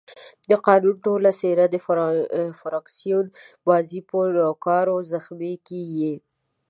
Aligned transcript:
د 0.49 0.51
قانون 0.65 0.95
ټوله 1.05 1.31
څېره 1.39 1.65
د 1.69 1.75
فراکسیون 2.59 3.25
بازۍ 3.65 4.01
په 4.09 4.17
نوکارو 4.37 4.95
زخمي 5.11 5.53
کېږي. 5.67 6.13